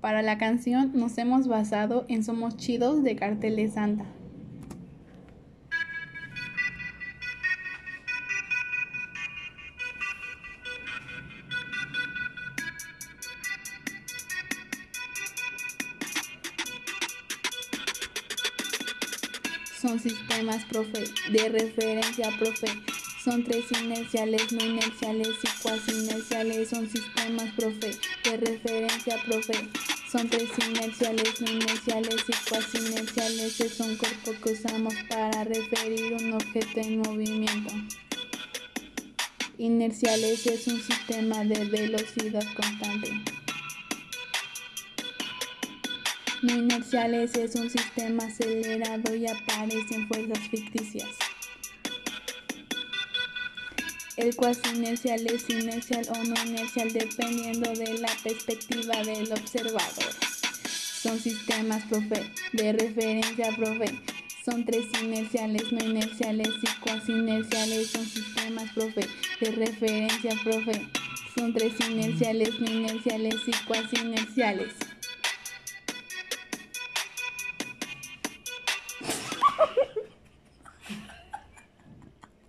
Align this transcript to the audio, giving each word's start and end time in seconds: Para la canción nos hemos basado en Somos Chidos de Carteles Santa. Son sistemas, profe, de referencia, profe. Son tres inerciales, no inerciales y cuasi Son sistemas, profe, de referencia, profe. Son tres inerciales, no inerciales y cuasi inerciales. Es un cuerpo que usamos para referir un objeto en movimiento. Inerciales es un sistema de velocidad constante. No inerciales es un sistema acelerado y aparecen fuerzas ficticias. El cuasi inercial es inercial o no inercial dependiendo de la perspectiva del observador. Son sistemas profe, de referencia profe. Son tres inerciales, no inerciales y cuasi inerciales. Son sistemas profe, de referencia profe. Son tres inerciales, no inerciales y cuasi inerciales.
Para 0.00 0.22
la 0.22 0.38
canción 0.38 0.92
nos 0.94 1.18
hemos 1.18 1.46
basado 1.46 2.06
en 2.08 2.24
Somos 2.24 2.56
Chidos 2.56 3.02
de 3.02 3.16
Carteles 3.16 3.74
Santa. 3.74 4.06
Son 19.78 19.98
sistemas, 19.98 20.64
profe, 20.64 21.04
de 21.30 21.48
referencia, 21.50 22.30
profe. 22.38 22.68
Son 23.22 23.44
tres 23.44 23.64
inerciales, 23.82 24.50
no 24.52 24.64
inerciales 24.64 25.28
y 25.42 25.62
cuasi 25.62 25.99
Son 26.66 26.88
sistemas, 26.88 27.52
profe, 27.56 27.96
de 28.24 28.36
referencia, 28.36 29.16
profe. 29.24 29.68
Son 30.10 30.28
tres 30.28 30.50
inerciales, 30.68 31.40
no 31.40 31.50
inerciales 31.50 32.24
y 32.28 32.48
cuasi 32.48 32.78
inerciales. 32.78 33.60
Es 33.60 33.80
un 33.80 33.96
cuerpo 33.96 34.32
que 34.42 34.52
usamos 34.52 34.94
para 35.08 35.44
referir 35.44 36.12
un 36.12 36.34
objeto 36.34 36.80
en 36.80 36.98
movimiento. 36.98 37.74
Inerciales 39.58 40.46
es 40.46 40.66
un 40.66 40.80
sistema 40.82 41.44
de 41.44 41.64
velocidad 41.64 42.44
constante. 42.54 43.20
No 46.42 46.56
inerciales 46.56 47.34
es 47.36 47.54
un 47.54 47.70
sistema 47.70 48.24
acelerado 48.24 49.14
y 49.14 49.26
aparecen 49.26 50.08
fuerzas 50.08 50.48
ficticias. 50.50 51.08
El 54.20 54.36
cuasi 54.36 54.60
inercial 54.74 55.26
es 55.28 55.48
inercial 55.48 56.06
o 56.10 56.24
no 56.24 56.34
inercial 56.44 56.92
dependiendo 56.92 57.72
de 57.72 57.98
la 58.00 58.10
perspectiva 58.22 59.02
del 59.02 59.32
observador. 59.32 60.12
Son 61.02 61.18
sistemas 61.18 61.82
profe, 61.84 62.30
de 62.52 62.72
referencia 62.74 63.50
profe. 63.56 63.98
Son 64.44 64.66
tres 64.66 64.84
inerciales, 65.02 65.72
no 65.72 65.82
inerciales 65.82 66.48
y 66.48 66.80
cuasi 66.82 67.12
inerciales. 67.12 67.92
Son 67.92 68.04
sistemas 68.04 68.70
profe, 68.74 69.08
de 69.40 69.50
referencia 69.52 70.34
profe. 70.44 70.86
Son 71.34 71.54
tres 71.54 71.72
inerciales, 71.88 72.60
no 72.60 72.70
inerciales 72.70 73.36
y 73.46 73.52
cuasi 73.64 73.96
inerciales. 73.96 74.74